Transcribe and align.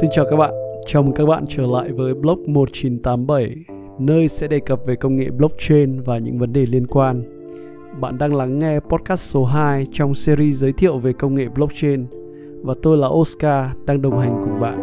Xin 0.00 0.10
chào 0.10 0.24
các 0.30 0.36
bạn, 0.36 0.54
chào 0.86 1.02
mừng 1.02 1.14
các 1.14 1.26
bạn 1.26 1.44
trở 1.48 1.66
lại 1.66 1.92
với 1.92 2.14
blog 2.14 2.52
1987, 2.52 3.56
nơi 3.98 4.28
sẽ 4.28 4.48
đề 4.48 4.60
cập 4.60 4.80
về 4.86 4.96
công 4.96 5.16
nghệ 5.16 5.30
blockchain 5.30 6.00
và 6.00 6.18
những 6.18 6.38
vấn 6.38 6.52
đề 6.52 6.66
liên 6.66 6.86
quan. 6.86 7.22
Bạn 8.00 8.18
đang 8.18 8.34
lắng 8.34 8.58
nghe 8.58 8.80
podcast 8.80 9.20
số 9.20 9.44
2 9.44 9.86
trong 9.92 10.14
series 10.14 10.56
giới 10.56 10.72
thiệu 10.72 10.98
về 10.98 11.12
công 11.12 11.34
nghệ 11.34 11.48
blockchain 11.48 12.06
và 12.62 12.74
tôi 12.82 12.96
là 12.96 13.08
Oscar 13.08 13.70
đang 13.84 14.02
đồng 14.02 14.18
hành 14.18 14.40
cùng 14.42 14.60
bạn. 14.60 14.78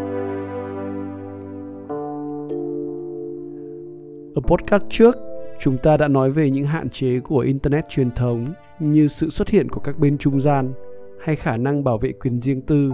Ở 4.35 4.41
podcast 4.41 4.83
trước, 4.89 5.17
chúng 5.59 5.77
ta 5.77 5.97
đã 5.97 6.07
nói 6.07 6.31
về 6.31 6.49
những 6.49 6.65
hạn 6.65 6.89
chế 6.89 7.19
của 7.19 7.39
internet 7.39 7.89
truyền 7.89 8.11
thống 8.11 8.45
như 8.79 9.07
sự 9.07 9.29
xuất 9.29 9.49
hiện 9.49 9.69
của 9.69 9.79
các 9.79 9.99
bên 9.99 10.17
trung 10.17 10.39
gian 10.39 10.73
hay 11.21 11.35
khả 11.35 11.57
năng 11.57 11.83
bảo 11.83 11.97
vệ 11.97 12.11
quyền 12.11 12.39
riêng 12.39 12.61
tư 12.61 12.91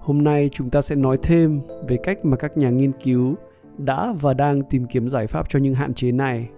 Hôm 0.00 0.24
nay 0.24 0.48
chúng 0.52 0.70
ta 0.70 0.82
sẽ 0.82 0.96
nói 0.96 1.18
thêm 1.22 1.60
về 1.88 1.96
cách 1.96 2.24
mà 2.24 2.36
các 2.36 2.56
nhà 2.56 2.70
nghiên 2.70 2.92
cứu 2.92 3.34
đã 3.78 4.14
và 4.20 4.34
đang 4.34 4.62
tìm 4.62 4.86
kiếm 4.86 5.08
giải 5.08 5.26
pháp 5.26 5.48
cho 5.48 5.58
những 5.58 5.74
hạn 5.74 5.94
chế 5.94 6.12
này. 6.12 6.48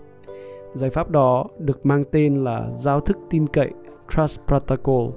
Giải 0.75 0.91
pháp 0.91 1.11
đó 1.11 1.47
được 1.59 1.87
mang 1.87 2.05
tên 2.11 2.45
là 2.45 2.69
giao 2.71 3.01
thức 3.01 3.19
tin 3.31 3.47
cậy, 3.47 3.71
Trust 4.09 4.41
Protocol. 4.47 5.11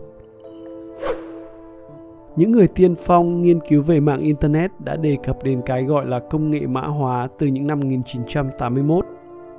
Những 2.36 2.52
người 2.52 2.68
tiên 2.68 2.96
phong 2.96 3.42
nghiên 3.42 3.60
cứu 3.70 3.82
về 3.82 4.00
mạng 4.00 4.20
Internet 4.20 4.72
đã 4.80 4.96
đề 4.96 5.18
cập 5.24 5.44
đến 5.44 5.62
cái 5.66 5.84
gọi 5.84 6.06
là 6.06 6.20
công 6.20 6.50
nghệ 6.50 6.66
mã 6.66 6.82
hóa 6.82 7.28
từ 7.40 7.48
những 7.48 7.68
năm 7.68 7.80
1981. 7.80 9.06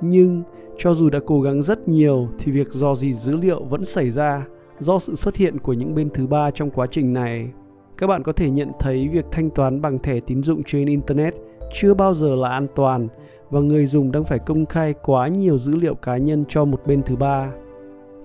Nhưng 0.01 0.43
cho 0.77 0.93
dù 0.93 1.09
đã 1.09 1.19
cố 1.25 1.41
gắng 1.41 1.61
rất 1.61 1.87
nhiều 1.87 2.27
thì 2.39 2.51
việc 2.51 2.67
dò 2.71 2.95
dỉ 2.95 3.13
dữ 3.13 3.37
liệu 3.37 3.63
vẫn 3.63 3.85
xảy 3.85 4.09
ra 4.09 4.45
do 4.79 4.99
sự 4.99 5.15
xuất 5.15 5.35
hiện 5.35 5.59
của 5.59 5.73
những 5.73 5.95
bên 5.95 6.09
thứ 6.09 6.27
ba 6.27 6.51
trong 6.51 6.69
quá 6.71 6.87
trình 6.91 7.13
này 7.13 7.49
các 7.97 8.07
bạn 8.07 8.23
có 8.23 8.31
thể 8.31 8.49
nhận 8.49 8.71
thấy 8.79 9.07
việc 9.07 9.25
thanh 9.31 9.49
toán 9.49 9.81
bằng 9.81 9.99
thẻ 9.99 10.19
tín 10.19 10.43
dụng 10.43 10.63
trên 10.63 10.85
internet 10.87 11.33
chưa 11.73 11.93
bao 11.93 12.13
giờ 12.13 12.35
là 12.35 12.49
an 12.49 12.67
toàn 12.75 13.07
và 13.49 13.59
người 13.59 13.85
dùng 13.85 14.11
đang 14.11 14.23
phải 14.23 14.39
công 14.39 14.65
khai 14.65 14.93
quá 15.03 15.27
nhiều 15.27 15.57
dữ 15.57 15.75
liệu 15.75 15.95
cá 15.95 16.17
nhân 16.17 16.45
cho 16.49 16.65
một 16.65 16.81
bên 16.85 17.03
thứ 17.03 17.15
ba. 17.15 17.51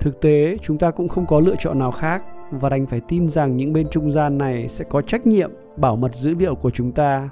Thực 0.00 0.20
tế, 0.20 0.56
chúng 0.62 0.78
ta 0.78 0.90
cũng 0.90 1.08
không 1.08 1.26
có 1.26 1.40
lựa 1.40 1.54
chọn 1.58 1.78
nào 1.78 1.90
khác 1.90 2.24
và 2.50 2.68
đành 2.68 2.86
phải 2.86 3.00
tin 3.08 3.28
rằng 3.28 3.56
những 3.56 3.72
bên 3.72 3.88
trung 3.90 4.10
gian 4.10 4.38
này 4.38 4.68
sẽ 4.68 4.84
có 4.84 5.02
trách 5.02 5.26
nhiệm 5.26 5.50
bảo 5.76 5.96
mật 5.96 6.14
dữ 6.14 6.34
liệu 6.34 6.54
của 6.54 6.70
chúng 6.70 6.92
ta. 6.92 7.30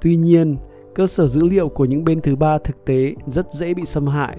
Tuy 0.00 0.16
nhiên, 0.16 0.56
cơ 0.94 1.06
sở 1.06 1.26
dữ 1.26 1.44
liệu 1.48 1.68
của 1.68 1.84
những 1.84 2.04
bên 2.04 2.20
thứ 2.20 2.36
ba 2.36 2.58
thực 2.58 2.84
tế 2.84 3.14
rất 3.26 3.52
dễ 3.52 3.74
bị 3.74 3.84
xâm 3.84 4.06
hại 4.06 4.36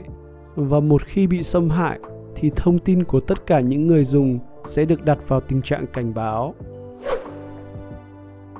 và 0.55 0.79
một 0.79 1.01
khi 1.05 1.27
bị 1.27 1.43
xâm 1.43 1.69
hại 1.69 1.99
thì 2.35 2.51
thông 2.55 2.79
tin 2.79 3.03
của 3.03 3.19
tất 3.19 3.45
cả 3.45 3.59
những 3.59 3.87
người 3.87 4.03
dùng 4.03 4.39
sẽ 4.65 4.85
được 4.85 5.05
đặt 5.05 5.17
vào 5.27 5.41
tình 5.41 5.61
trạng 5.61 5.85
cảnh 5.93 6.13
báo. 6.13 6.55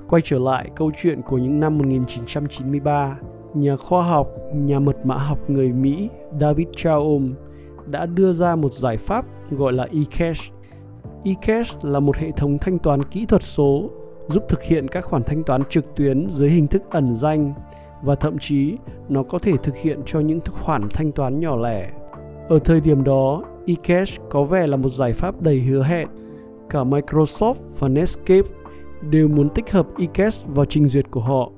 Quay 0.10 0.22
trở 0.26 0.40
lại 0.40 0.70
câu 0.76 0.92
chuyện 1.02 1.22
của 1.22 1.38
những 1.38 1.60
năm 1.60 1.78
1993, 1.78 3.18
nhà 3.54 3.76
khoa 3.76 4.04
học, 4.04 4.28
nhà 4.54 4.80
mật 4.80 5.06
mã 5.06 5.16
học 5.16 5.50
người 5.50 5.72
Mỹ 5.72 6.10
David 6.40 6.68
Chaum 6.76 7.34
đã 7.86 8.06
đưa 8.06 8.34
ra 8.34 8.56
một 8.56 8.74
giải 8.74 8.98
pháp 8.98 9.26
gọi 9.52 9.74
là 9.74 9.88
eCash. 9.94 10.54
eCash 11.24 11.86
là 11.86 12.00
một 12.00 12.18
hệ 12.18 12.32
thống 12.32 12.58
thanh 12.58 12.80
toán 12.80 13.04
kỹ 13.04 13.26
thuật 13.26 13.44
số 13.44 13.90
giúp 14.28 14.44
thực 14.50 14.64
hiện 14.64 14.88
các 14.88 15.06
khoản 15.06 15.24
thanh 15.24 15.44
toán 15.44 15.64
trực 15.70 15.96
tuyến 15.96 16.28
dưới 16.30 16.50
hình 16.50 16.68
thức 16.68 16.84
ẩn 16.90 17.16
danh 17.16 17.54
và 18.04 18.16
thậm 18.16 18.38
chí 18.40 18.78
nó 19.10 19.24
có 19.24 19.40
thể 19.40 19.54
thực 19.64 19.78
hiện 19.78 20.00
cho 20.06 20.20
những 20.20 20.40
khoản 20.52 20.88
thanh 20.90 21.12
toán 21.12 21.40
nhỏ 21.40 21.56
lẻ. 21.56 21.90
Ở 22.50 22.60
thời 22.60 22.82
điểm 22.82 23.04
đó, 23.04 23.44
eCash 23.68 24.22
có 24.30 24.44
vẻ 24.44 24.68
là 24.68 24.78
một 24.78 24.90
giải 24.90 25.14
pháp 25.14 25.42
đầy 25.42 25.60
hứa 25.60 25.84
hẹn. 25.84 26.08
Cả 26.70 26.84
Microsoft 26.84 27.56
và 27.80 27.88
Netscape 27.88 28.50
đều 29.02 29.28
muốn 29.28 29.50
tích 29.50 29.72
hợp 29.72 29.88
eCash 29.98 30.48
vào 30.48 30.66
trình 30.66 30.88
duyệt 30.88 31.12
của 31.12 31.22
họ. 31.22 31.50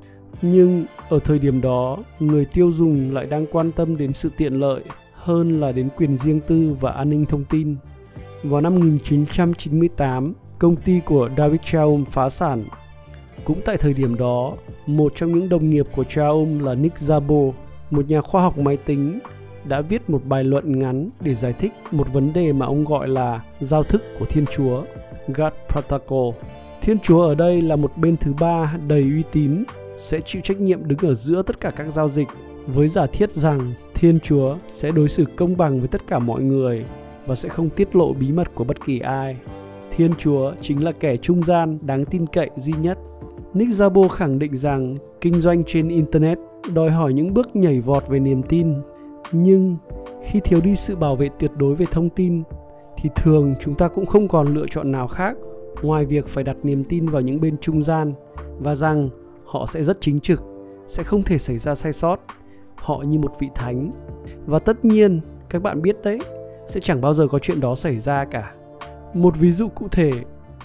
Nhưng 0.42 0.86
ở 1.10 1.20
thời 1.20 1.40
điểm 1.40 1.62
đó, 1.62 1.98
người 2.20 2.46
tiêu 2.46 2.72
dùng 2.72 3.14
lại 3.14 3.26
đang 3.26 3.46
quan 3.52 3.72
tâm 3.72 3.98
đến 3.98 4.14
sự 4.14 4.30
tiện 4.38 4.54
lợi 4.54 4.84
hơn 5.14 5.60
là 5.62 5.72
đến 5.72 5.90
quyền 5.98 6.18
riêng 6.18 6.40
tư 6.48 6.76
và 6.80 6.92
an 6.92 7.10
ninh 7.10 7.26
thông 7.26 7.44
tin. 7.44 7.76
Vào 8.44 8.62
năm 8.62 8.76
1998, 8.76 10.34
công 10.60 10.76
ty 10.76 11.00
của 11.06 11.30
David 11.38 11.62
Chaum 11.62 12.06
phá 12.06 12.30
sản. 12.30 12.64
Cũng 13.44 13.62
tại 13.66 13.78
thời 13.78 13.94
điểm 13.94 14.16
đó, 14.16 14.54
một 14.88 15.12
trong 15.16 15.34
những 15.34 15.50
đồng 15.50 15.70
nghiệp 15.70 15.88
của 15.96 16.04
Chaum 16.04 16.60
là 16.60 16.76
Nick 16.76 16.98
Szabo, 16.98 17.52
một 17.90 18.06
nhà 18.08 18.22
khoa 18.22 18.42
học 18.42 18.58
máy 18.58 18.78
tính, 18.78 19.20
đã 19.66 19.82
viết 19.82 20.10
một 20.10 20.22
bài 20.26 20.44
luận 20.44 20.80
ngắn 20.80 21.10
để 21.20 21.36
giải 21.36 21.54
thích 21.54 21.72
một 21.92 22.14
vấn 22.14 22.34
đề 22.34 22.54
mà 22.54 22.66
ông 22.66 22.86
gọi 22.86 23.08
là 23.08 23.42
giao 23.60 23.84
thức 23.84 24.02
của 24.20 24.26
Thiên 24.26 24.46
Chúa, 24.46 24.84
God 25.28 25.54
Protocol. 25.70 26.34
Thiên 26.82 27.00
Chúa 27.00 27.22
ở 27.22 27.36
đây 27.36 27.62
là 27.62 27.76
một 27.76 27.98
bên 27.98 28.18
thứ 28.18 28.34
ba 28.40 28.74
đầy 28.88 29.02
uy 29.02 29.24
tín, 29.32 29.64
sẽ 29.98 30.22
chịu 30.22 30.42
trách 30.42 30.62
nhiệm 30.62 30.88
đứng 30.88 31.00
ở 31.00 31.14
giữa 31.14 31.42
tất 31.42 31.60
cả 31.60 31.70
các 31.70 31.88
giao 31.88 32.08
dịch 32.08 32.28
với 32.68 32.88
giả 32.88 33.06
thiết 33.08 33.32
rằng 33.32 33.74
Thiên 33.96 34.20
Chúa 34.20 34.58
sẽ 34.68 34.92
đối 34.92 35.10
xử 35.10 35.26
công 35.36 35.58
bằng 35.58 35.80
với 35.80 35.88
tất 35.88 36.02
cả 36.08 36.20
mọi 36.20 36.42
người 36.42 36.86
và 37.26 37.36
sẽ 37.36 37.50
không 37.50 37.70
tiết 37.70 37.96
lộ 37.96 38.14
bí 38.14 38.32
mật 38.32 38.56
của 38.56 38.64
bất 38.64 38.86
kỳ 38.86 39.00
ai. 39.00 39.38
Thiên 39.92 40.16
Chúa 40.18 40.54
chính 40.62 40.84
là 40.84 40.92
kẻ 40.92 41.18
trung 41.18 41.44
gian 41.44 41.80
đáng 41.82 42.06
tin 42.06 42.26
cậy 42.28 42.50
duy 42.56 42.74
nhất. 42.82 42.98
Nick 43.54 43.74
Szabo 43.74 44.08
khẳng 44.08 44.40
định 44.40 44.56
rằng 44.56 44.96
kinh 45.22 45.40
doanh 45.40 45.64
trên 45.64 45.88
Internet 45.88 46.38
đòi 46.74 46.90
hỏi 46.90 47.14
những 47.14 47.34
bước 47.34 47.56
nhảy 47.56 47.80
vọt 47.80 48.08
về 48.08 48.20
niềm 48.20 48.44
tin. 48.44 48.74
Nhưng 49.32 49.78
khi 50.24 50.40
thiếu 50.44 50.62
đi 50.62 50.76
sự 50.76 50.96
bảo 50.96 51.16
vệ 51.16 51.30
tuyệt 51.40 51.52
đối 51.58 51.76
về 51.76 51.86
thông 51.92 52.10
tin, 52.10 52.44
thì 52.98 53.10
thường 53.16 53.56
chúng 53.60 53.76
ta 53.76 53.88
cũng 53.88 54.06
không 54.06 54.28
còn 54.28 54.54
lựa 54.54 54.66
chọn 54.68 54.92
nào 54.92 55.08
khác 55.08 55.38
ngoài 55.82 56.06
việc 56.06 56.28
phải 56.28 56.44
đặt 56.44 56.58
niềm 56.64 56.84
tin 56.84 57.10
vào 57.10 57.22
những 57.22 57.42
bên 57.42 57.58
trung 57.58 57.84
gian 57.84 58.14
và 58.60 58.76
rằng 58.76 59.10
họ 59.46 59.66
sẽ 59.66 59.84
rất 59.84 59.98
chính 60.02 60.20
trực, 60.20 60.44
sẽ 60.88 61.04
không 61.04 61.24
thể 61.24 61.38
xảy 61.38 61.58
ra 61.58 61.76
sai 61.76 61.94
sót. 61.94 62.20
Họ 62.76 62.98
như 62.98 63.20
một 63.20 63.32
vị 63.40 63.50
thánh. 63.56 63.92
Và 64.46 64.60
tất 64.60 64.86
nhiên, 64.86 65.20
các 65.50 65.62
bạn 65.62 65.82
biết 65.82 65.98
đấy, 66.04 66.20
sẽ 66.68 66.80
chẳng 66.80 67.02
bao 67.02 67.14
giờ 67.14 67.28
có 67.28 67.40
chuyện 67.40 67.60
đó 67.60 67.76
xảy 67.76 68.00
ra 68.00 68.26
cả. 68.26 68.54
Một 69.14 69.38
ví 69.40 69.52
dụ 69.52 69.68
cụ 69.68 69.88
thể, 69.92 70.12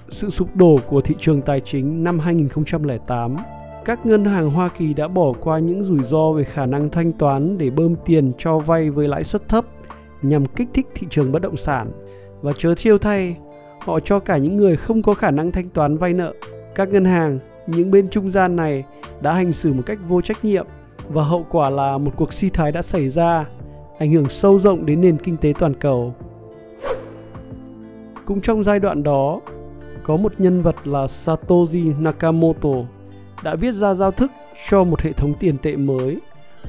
sự 0.09 0.31
sụp 0.31 0.57
đổ 0.57 0.79
của 0.89 1.01
thị 1.01 1.15
trường 1.19 1.43
tài 1.43 1.61
chính 1.61 2.05
năm 2.05 2.19
2008 2.19 3.37
các 3.87 4.07
ngân 4.07 4.25
hàng 4.25 4.51
Hoa 4.51 4.69
Kỳ 4.69 4.95
đã 4.95 5.09
bỏ 5.09 5.33
qua 5.41 5.59
những 5.59 5.85
rủi 5.85 6.03
ro 6.03 6.33
về 6.33 6.45
khả 6.45 6.67
năng 6.67 6.91
thanh 6.91 7.13
toán 7.13 7.59
để 7.59 7.71
bơm 7.71 7.97
tiền 8.05 8.33
cho 8.39 8.59
vay 8.59 8.91
với 8.91 9.09
lãi 9.09 9.25
suất 9.25 9.49
thấp 9.49 9.65
nhằm 10.23 10.47
kích 10.47 10.69
thích 10.75 10.87
thị 10.95 11.07
trường 11.11 11.33
bất 11.33 11.43
động 11.43 11.57
sản. 11.57 11.91
Và 12.43 12.53
chớ 12.59 12.75
chiêu 12.75 12.99
thay, 12.99 13.37
họ 13.87 14.01
cho 14.01 14.19
cả 14.19 14.37
những 14.37 14.57
người 14.57 14.77
không 14.77 15.03
có 15.03 15.15
khả 15.15 15.31
năng 15.31 15.53
thanh 15.53 15.69
toán 15.69 15.97
vay 15.97 16.13
nợ. 16.13 16.35
Các 16.75 16.89
ngân 16.89 17.05
hàng, 17.05 17.39
những 17.67 17.91
bên 17.91 18.09
trung 18.09 18.31
gian 18.31 18.57
này 18.57 18.85
đã 19.21 19.33
hành 19.33 19.53
xử 19.53 19.73
một 19.73 19.83
cách 19.87 19.99
vô 20.09 20.21
trách 20.21 20.45
nhiệm 20.45 20.67
và 21.09 21.23
hậu 21.23 21.47
quả 21.51 21.71
là 21.71 21.99
một 21.99 22.13
cuộc 22.17 22.33
suy 22.33 22.49
thoái 22.49 22.73
đã 22.73 22.83
xảy 22.83 23.09
ra, 23.09 23.47
ảnh 23.99 24.13
hưởng 24.13 24.29
sâu 24.29 24.59
rộng 24.59 24.87
đến 24.87 25.01
nền 25.01 25.17
kinh 25.17 25.37
tế 25.37 25.53
toàn 25.59 25.75
cầu. 25.75 26.15
Cũng 28.25 28.41
trong 28.41 28.63
giai 28.63 28.81
đoạn 28.81 29.03
đó, 29.03 29.41
có 30.03 30.17
một 30.17 30.33
nhân 30.39 30.63
vật 30.63 30.77
là 30.85 31.07
Satoshi 31.07 31.93
Nakamoto 31.99 32.75
đã 33.45 33.55
viết 33.55 33.73
ra 33.73 33.95
giao 33.95 34.11
thức 34.11 34.31
cho 34.69 34.85
một 34.85 35.01
hệ 35.01 35.13
thống 35.13 35.35
tiền 35.41 35.57
tệ 35.63 35.77
mới, 35.77 36.19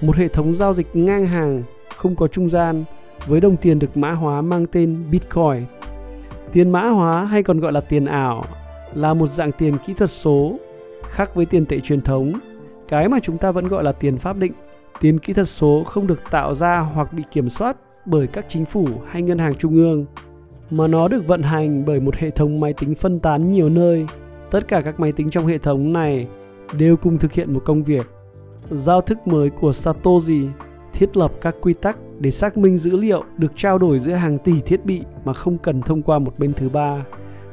một 0.01 0.15
hệ 0.15 0.27
thống 0.27 0.55
giao 0.55 0.73
dịch 0.73 0.95
ngang 0.95 1.25
hàng, 1.25 1.63
không 1.97 2.15
có 2.15 2.27
trung 2.27 2.49
gian, 2.49 2.83
với 3.27 3.41
đồng 3.41 3.57
tiền 3.57 3.79
được 3.79 3.97
mã 3.97 4.11
hóa 4.11 4.41
mang 4.41 4.65
tên 4.65 5.03
Bitcoin 5.11 5.65
Tiền 6.57 6.69
mã 6.69 6.87
hóa 6.87 7.25
hay 7.25 7.43
còn 7.43 7.59
gọi 7.59 7.71
là 7.71 7.81
tiền 7.81 8.05
ảo 8.05 8.45
là 8.93 9.13
một 9.13 9.27
dạng 9.27 9.51
tiền 9.51 9.77
kỹ 9.85 9.93
thuật 9.93 10.09
số 10.09 10.59
khác 11.09 11.35
với 11.35 11.45
tiền 11.45 11.65
tệ 11.65 11.79
truyền 11.79 12.01
thống, 12.01 12.39
cái 12.87 13.09
mà 13.09 13.19
chúng 13.19 13.37
ta 13.37 13.51
vẫn 13.51 13.67
gọi 13.67 13.83
là 13.83 13.91
tiền 13.91 14.17
pháp 14.17 14.37
định. 14.37 14.51
Tiền 14.99 15.19
kỹ 15.19 15.33
thuật 15.33 15.47
số 15.47 15.83
không 15.83 16.07
được 16.07 16.19
tạo 16.31 16.53
ra 16.53 16.79
hoặc 16.79 17.13
bị 17.13 17.23
kiểm 17.31 17.49
soát 17.49 17.77
bởi 18.05 18.27
các 18.27 18.45
chính 18.49 18.65
phủ 18.65 18.87
hay 19.07 19.21
ngân 19.21 19.37
hàng 19.37 19.55
trung 19.55 19.75
ương, 19.75 20.05
mà 20.69 20.87
nó 20.87 21.07
được 21.07 21.27
vận 21.27 21.41
hành 21.41 21.85
bởi 21.85 21.99
một 21.99 22.15
hệ 22.15 22.29
thống 22.29 22.59
máy 22.59 22.73
tính 22.73 22.95
phân 22.95 23.19
tán 23.19 23.51
nhiều 23.51 23.69
nơi. 23.69 24.07
Tất 24.51 24.67
cả 24.67 24.81
các 24.81 24.99
máy 24.99 25.11
tính 25.11 25.29
trong 25.29 25.47
hệ 25.47 25.57
thống 25.57 25.93
này 25.93 26.27
đều 26.77 26.97
cùng 26.97 27.17
thực 27.17 27.33
hiện 27.33 27.53
một 27.53 27.61
công 27.65 27.83
việc. 27.83 28.07
Giao 28.71 29.01
thức 29.01 29.27
mới 29.27 29.49
của 29.49 29.73
Satoshi 29.73 30.47
thiết 30.93 31.17
lập 31.17 31.31
các 31.41 31.55
quy 31.61 31.73
tắc 31.73 31.97
để 32.19 32.31
xác 32.31 32.57
minh 32.57 32.77
dữ 32.77 32.97
liệu 32.97 33.23
được 33.37 33.51
trao 33.55 33.77
đổi 33.77 33.99
giữa 33.99 34.13
hàng 34.13 34.37
tỷ 34.37 34.61
thiết 34.61 34.85
bị 34.85 35.03
mà 35.25 35.33
không 35.33 35.57
cần 35.57 35.81
thông 35.81 36.01
qua 36.01 36.19
một 36.19 36.39
bên 36.39 36.53
thứ 36.53 36.69
ba. 36.69 37.05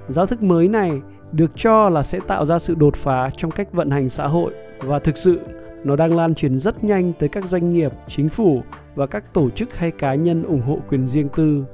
Giáo 0.09 0.27
thức 0.27 0.43
mới 0.43 0.69
này 0.69 1.01
được 1.33 1.51
cho 1.57 1.89
là 1.89 2.03
sẽ 2.03 2.21
tạo 2.29 2.45
ra 2.45 2.59
sự 2.59 2.75
đột 2.75 2.97
phá 2.97 3.31
trong 3.37 3.51
cách 3.51 3.73
vận 3.73 3.91
hành 3.91 4.09
xã 4.09 4.27
hội 4.27 4.53
và 4.79 4.99
thực 4.99 5.17
sự 5.17 5.41
nó 5.85 5.97
đang 5.97 6.17
lan 6.17 6.35
truyền 6.35 6.59
rất 6.59 6.85
nhanh 6.85 7.13
tới 7.19 7.29
các 7.29 7.47
doanh 7.47 7.73
nghiệp, 7.73 7.93
chính 8.09 8.29
phủ 8.29 8.63
và 8.95 9.07
các 9.07 9.35
tổ 9.35 9.51
chức 9.51 9.77
hay 9.77 9.91
cá 9.91 10.15
nhân 10.15 10.43
ủng 10.43 10.63
hộ 10.63 10.79
quyền 10.89 11.07
riêng 11.07 11.29
tư. 11.37 11.65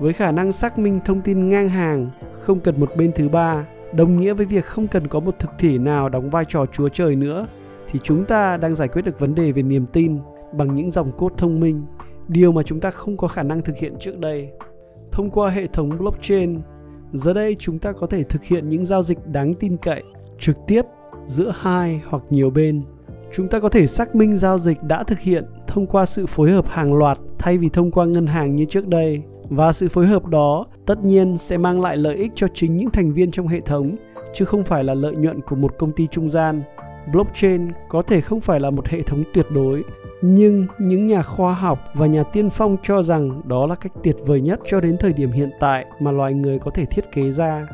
Với 0.00 0.12
khả 0.12 0.32
năng 0.32 0.52
xác 0.52 0.78
minh 0.78 1.00
thông 1.04 1.20
tin 1.20 1.48
ngang 1.48 1.68
hàng, 1.68 2.10
không 2.40 2.60
cần 2.60 2.80
một 2.80 2.92
bên 2.96 3.12
thứ 3.14 3.28
ba, 3.28 3.64
đồng 3.92 4.16
nghĩa 4.16 4.32
với 4.32 4.46
việc 4.46 4.64
không 4.64 4.88
cần 4.88 5.08
có 5.08 5.20
một 5.20 5.38
thực 5.38 5.50
thể 5.58 5.78
nào 5.78 6.08
đóng 6.08 6.30
vai 6.30 6.44
trò 6.48 6.66
chúa 6.66 6.88
trời 6.88 7.16
nữa, 7.16 7.46
thì 7.90 7.98
chúng 8.02 8.24
ta 8.24 8.56
đang 8.56 8.74
giải 8.74 8.88
quyết 8.88 9.02
được 9.02 9.20
vấn 9.20 9.34
đề 9.34 9.52
về 9.52 9.62
niềm 9.62 9.86
tin 9.86 10.18
bằng 10.52 10.74
những 10.74 10.90
dòng 10.90 11.12
cốt 11.12 11.32
thông 11.38 11.60
minh, 11.60 11.82
điều 12.28 12.52
mà 12.52 12.62
chúng 12.62 12.80
ta 12.80 12.90
không 12.90 13.16
có 13.16 13.28
khả 13.28 13.42
năng 13.42 13.62
thực 13.62 13.76
hiện 13.76 13.94
trước 14.00 14.18
đây. 14.18 14.50
Thông 15.12 15.30
qua 15.30 15.50
hệ 15.50 15.66
thống 15.66 15.98
blockchain, 15.98 16.60
giờ 17.12 17.32
đây 17.32 17.56
chúng 17.58 17.78
ta 17.78 17.92
có 17.92 18.06
thể 18.06 18.22
thực 18.22 18.44
hiện 18.44 18.68
những 18.68 18.84
giao 18.84 19.02
dịch 19.02 19.26
đáng 19.26 19.54
tin 19.54 19.76
cậy, 19.76 20.02
trực 20.38 20.56
tiếp 20.66 20.82
giữa 21.26 21.52
hai 21.60 22.00
hoặc 22.08 22.22
nhiều 22.30 22.50
bên. 22.50 22.82
Chúng 23.32 23.48
ta 23.48 23.60
có 23.60 23.68
thể 23.68 23.86
xác 23.86 24.14
minh 24.14 24.36
giao 24.36 24.58
dịch 24.58 24.82
đã 24.82 25.02
thực 25.02 25.20
hiện 25.20 25.44
thông 25.66 25.86
qua 25.86 26.06
sự 26.06 26.26
phối 26.26 26.50
hợp 26.50 26.68
hàng 26.68 26.94
loạt 26.94 27.18
thay 27.38 27.58
vì 27.58 27.68
thông 27.68 27.90
qua 27.90 28.06
ngân 28.06 28.26
hàng 28.26 28.56
như 28.56 28.64
trước 28.64 28.88
đây 28.88 29.22
và 29.50 29.72
sự 29.72 29.88
phối 29.88 30.06
hợp 30.06 30.26
đó 30.26 30.66
tất 30.86 31.04
nhiên 31.04 31.38
sẽ 31.38 31.58
mang 31.58 31.80
lại 31.80 31.96
lợi 31.96 32.16
ích 32.16 32.32
cho 32.34 32.46
chính 32.54 32.76
những 32.76 32.90
thành 32.90 33.12
viên 33.12 33.30
trong 33.30 33.48
hệ 33.48 33.60
thống 33.60 33.96
chứ 34.34 34.44
không 34.44 34.64
phải 34.64 34.84
là 34.84 34.94
lợi 34.94 35.16
nhuận 35.16 35.40
của 35.40 35.56
một 35.56 35.78
công 35.78 35.92
ty 35.92 36.06
trung 36.06 36.30
gian. 36.30 36.62
Blockchain 37.12 37.72
có 37.88 38.02
thể 38.02 38.20
không 38.20 38.40
phải 38.40 38.60
là 38.60 38.70
một 38.70 38.88
hệ 38.88 39.02
thống 39.02 39.24
tuyệt 39.34 39.46
đối, 39.50 39.84
nhưng 40.22 40.66
những 40.78 41.06
nhà 41.06 41.22
khoa 41.22 41.54
học 41.54 41.78
và 41.94 42.06
nhà 42.06 42.22
tiên 42.22 42.50
phong 42.50 42.76
cho 42.82 43.02
rằng 43.02 43.42
đó 43.44 43.66
là 43.66 43.74
cách 43.74 43.92
tuyệt 44.02 44.16
vời 44.26 44.40
nhất 44.40 44.60
cho 44.66 44.80
đến 44.80 44.96
thời 45.00 45.12
điểm 45.12 45.32
hiện 45.32 45.50
tại 45.60 45.86
mà 46.00 46.12
loài 46.12 46.34
người 46.34 46.58
có 46.58 46.70
thể 46.70 46.84
thiết 46.84 47.12
kế 47.12 47.30
ra. 47.30 47.68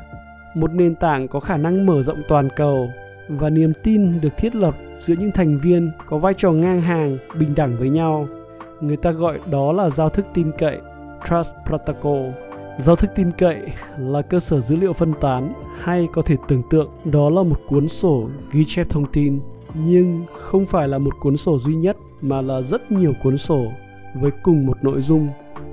Một 0.55 0.73
nền 0.73 0.95
tảng 0.95 1.29
có 1.29 1.41
khả 1.41 1.57
năng 1.57 1.87
mở 1.87 2.03
rộng 2.03 2.23
toàn 2.29 2.49
cầu 2.57 2.89
và 3.29 3.51
niềm 3.51 3.73
tin 3.83 4.21
được 4.21 4.37
thiết 4.37 4.55
lập 4.55 4.75
giữa 4.99 5.15
những 5.19 5.33
thành 5.33 5.59
viên 5.59 5.93
có 6.07 6.19
vai 6.19 6.35
trò 6.35 6.53
ngang 6.53 6.81
hàng, 6.81 7.19
bình 7.39 7.55
đẳng 7.55 7.77
với 7.79 7.89
nhau. 7.89 8.29
Người 8.81 8.97
ta 8.97 9.11
gọi 9.11 9.39
đó 9.51 9.73
là 9.73 9.91
giao 9.91 10.09
thức 10.09 10.27
tin 10.35 10.53
cậy, 10.59 10.79
Trust 11.31 11.55
Protocol. 11.67 12.52
Giao 12.79 12.97
thức 12.97 13.11
tin 13.15 13.31
cậy 13.39 13.61
là 13.99 14.23
cơ 14.23 14.41
sở 14.41 14.61
dữ 14.61 14.77
liệu 14.77 14.93
phân 14.93 15.13
tán 15.21 15.55
hay 15.81 16.09
có 16.13 16.23
thể 16.23 16.37
tưởng 16.49 16.63
tượng 16.71 16.91
đó 17.05 17.31
là 17.31 17.43
một 17.43 17.61
cuốn 17.69 17.89
sổ 17.89 18.29
ghi 18.53 18.65
chép 18.65 18.87
thông 18.91 19.07
tin 19.07 19.41
nhưng 19.75 20.25
không 20.33 20.67
phải 20.67 20.89
là 20.89 20.99
một 20.99 21.15
cuốn 21.21 21.37
sổ 21.37 21.59
duy 21.59 21.75
nhất 21.75 21.97
mà 22.21 22.41
là 22.41 22.63
rất 22.63 22.93
nhiều 22.93 23.13
cuốn 23.23 23.37
sổ 23.39 23.65
với 24.21 24.31
cùng 24.43 24.67
một 24.67 24.85
nội 24.85 25.01
dung. 25.01 25.29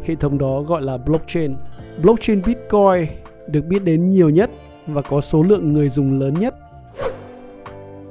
Hệ 0.05 0.15
thống 0.15 0.37
đó 0.37 0.61
gọi 0.61 0.81
là 0.81 0.97
blockchain. 0.97 1.55
Blockchain 2.01 2.41
Bitcoin 2.45 3.05
được 3.47 3.65
biết 3.65 3.83
đến 3.83 4.09
nhiều 4.09 4.29
nhất 4.29 4.51
và 4.87 5.01
có 5.01 5.21
số 5.21 5.43
lượng 5.43 5.73
người 5.73 5.89
dùng 5.89 6.19
lớn 6.19 6.33
nhất. 6.39 6.55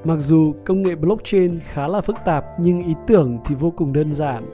Mặc 0.05 0.17
dù 0.17 0.55
công 0.65 0.83
nghệ 0.83 0.95
blockchain 0.95 1.59
khá 1.61 1.89
là 1.89 2.01
phức 2.01 2.17
tạp 2.25 2.45
nhưng 2.61 2.87
ý 2.87 2.95
tưởng 3.07 3.39
thì 3.45 3.55
vô 3.55 3.71
cùng 3.71 3.93
đơn 3.93 4.13
giản. 4.13 4.45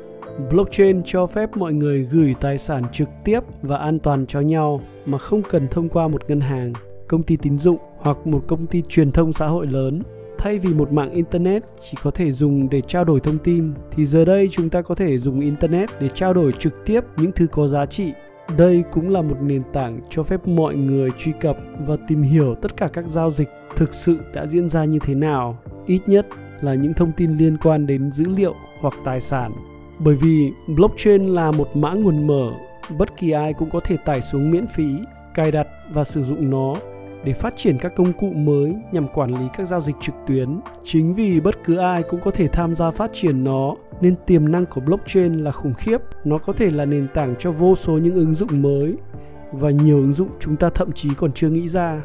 Blockchain 0.51 1.03
cho 1.05 1.27
phép 1.27 1.57
mọi 1.57 1.73
người 1.73 2.09
gửi 2.13 2.35
tài 2.41 2.59
sản 2.59 2.85
trực 2.93 3.09
tiếp 3.25 3.41
và 3.63 3.77
an 3.77 3.99
toàn 3.99 4.27
cho 4.27 4.41
nhau 4.41 4.81
mà 5.07 5.19
không 5.19 5.43
cần 5.51 5.69
thông 5.69 5.89
qua 5.89 6.09
một 6.09 6.23
ngân 6.29 6.41
hàng, 6.41 6.73
công 7.09 7.23
ty 7.23 7.37
tín 7.37 7.59
dụng 7.59 7.79
hoặc 7.99 8.27
một 8.27 8.45
công 8.47 8.67
ty 8.67 8.83
truyền 8.89 9.11
thông 9.11 9.33
xã 9.33 9.47
hội 9.47 9.67
lớn. 9.67 10.03
Thay 10.39 10.59
vì 10.59 10.75
một 10.75 10.93
mạng 10.93 11.11
internet 11.11 11.63
chỉ 11.81 11.97
có 12.03 12.11
thể 12.11 12.33
dùng 12.33 12.71
để 12.71 12.81
trao 12.81 13.05
đổi 13.05 13.21
thông 13.21 13.39
tin 13.39 13.73
thì 13.91 14.05
giờ 14.05 14.25
đây 14.25 14.49
chúng 14.53 14.71
ta 14.71 14.83
có 14.83 14.95
thể 14.95 15.19
dùng 15.19 15.41
internet 15.41 15.91
để 16.01 16.09
trao 16.09 16.35
đổi 16.35 16.53
trực 16.53 16.87
tiếp 16.87 17.01
những 17.17 17.33
thứ 17.33 17.47
có 17.47 17.67
giá 17.67 17.87
trị. 17.87 18.13
Đây 18.57 18.83
cũng 18.93 19.11
là 19.11 19.23
một 19.23 19.37
nền 19.43 19.63
tảng 19.73 20.01
cho 20.11 20.23
phép 20.23 20.49
mọi 20.49 20.75
người 20.75 21.11
truy 21.19 21.33
cập 21.41 21.57
và 21.87 21.97
tìm 22.09 22.23
hiểu 22.23 22.55
tất 22.63 22.77
cả 22.77 22.89
các 22.93 23.09
giao 23.09 23.31
dịch 23.31 23.49
thực 23.77 23.95
sự 23.95 24.19
đã 24.35 24.47
diễn 24.47 24.69
ra 24.69 24.85
như 24.85 24.99
thế 25.03 25.15
nào 25.15 25.59
ít 25.87 26.01
nhất 26.07 26.27
là 26.61 26.75
những 26.75 26.95
thông 26.95 27.13
tin 27.17 27.37
liên 27.37 27.57
quan 27.63 27.87
đến 27.87 28.13
dữ 28.13 28.25
liệu 28.37 28.55
hoặc 28.81 28.95
tài 29.05 29.21
sản 29.21 29.53
bởi 29.99 30.15
vì 30.15 30.53
blockchain 30.67 31.27
là 31.27 31.51
một 31.51 31.77
mã 31.77 31.93
nguồn 31.93 32.27
mở 32.27 32.51
bất 32.99 33.17
kỳ 33.17 33.31
ai 33.31 33.53
cũng 33.53 33.71
có 33.71 33.81
thể 33.81 33.97
tải 33.97 34.23
xuống 34.23 34.51
miễn 34.51 34.67
phí 34.67 34.97
cài 35.35 35.51
đặt 35.51 35.67
và 35.91 36.05
sử 36.05 36.23
dụng 36.23 36.51
nó 36.51 36.75
để 37.25 37.33
phát 37.33 37.57
triển 37.57 37.79
các 37.79 37.93
công 37.97 38.13
cụ 38.13 38.33
mới 38.33 38.75
nhằm 38.93 39.09
quản 39.09 39.31
lý 39.41 39.47
các 39.57 39.69
giao 39.69 39.81
dịch 39.81 39.97
trực 40.01 40.15
tuyến. 40.27 40.61
Chính 40.83 41.15
vì 41.15 41.41
bất 41.41 41.65
cứ 41.65 41.77
ai 41.77 42.03
cũng 42.03 42.21
có 42.25 42.31
thể 42.31 42.49
tham 42.49 42.75
gia 42.75 42.91
phát 42.91 43.11
triển 43.13 43.45
nó 43.45 43.75
nên 44.01 44.15
tiềm 44.27 44.53
năng 44.53 44.67
của 44.67 44.81
blockchain 44.81 45.39
là 45.39 45.51
khủng 45.51 45.75
khiếp. 45.75 45.99
Nó 46.25 46.39
có 46.39 46.53
thể 46.53 46.71
là 46.71 46.85
nền 46.85 47.09
tảng 47.15 47.35
cho 47.39 47.53
vô 47.53 47.77
số 47.77 47.93
những 47.93 48.15
ứng 48.15 48.35
dụng 48.35 48.63
mới 48.63 48.95
và 49.53 49.71
nhiều 49.71 49.97
ứng 49.97 50.13
dụng 50.13 50.29
chúng 50.41 50.57
ta 50.57 50.71
thậm 50.71 50.93
chí 50.93 51.09
còn 51.17 51.33
chưa 51.33 51.49
nghĩ 51.49 51.69
ra. 51.69 52.03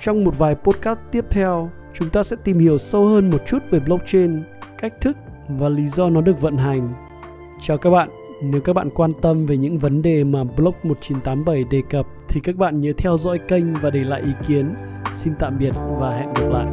Trong 0.00 0.24
một 0.24 0.38
vài 0.38 0.54
podcast 0.54 0.98
tiếp 1.10 1.24
theo, 1.30 1.70
chúng 1.92 2.10
ta 2.10 2.22
sẽ 2.22 2.36
tìm 2.44 2.58
hiểu 2.58 2.78
sâu 2.78 3.06
hơn 3.06 3.30
một 3.30 3.42
chút 3.46 3.58
về 3.70 3.80
blockchain, 3.80 4.42
cách 4.78 5.00
thức 5.00 5.16
và 5.48 5.68
lý 5.68 5.86
do 5.86 6.10
nó 6.10 6.20
được 6.20 6.40
vận 6.40 6.56
hành. 6.56 6.92
Chào 7.60 7.78
các 7.78 7.90
bạn. 7.90 8.08
Nếu 8.42 8.60
các 8.60 8.72
bạn 8.72 8.90
quan 8.90 9.12
tâm 9.22 9.46
về 9.46 9.56
những 9.56 9.78
vấn 9.78 10.02
đề 10.02 10.24
mà 10.24 10.44
blog 10.44 10.74
1987 10.82 11.64
đề 11.70 11.82
cập, 11.90 12.06
thì 12.28 12.40
các 12.40 12.56
bạn 12.56 12.80
nhớ 12.80 12.92
theo 12.96 13.16
dõi 13.16 13.38
kênh 13.38 13.74
và 13.74 13.90
để 13.90 14.04
lại 14.04 14.22
ý 14.22 14.32
kiến. 14.48 14.74
Xin 15.12 15.32
tạm 15.38 15.58
biệt 15.58 15.72
và 15.98 16.16
hẹn 16.16 16.32
gặp 16.34 16.48
lại. 16.50 16.66